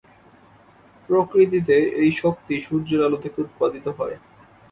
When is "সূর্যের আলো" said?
2.61-3.17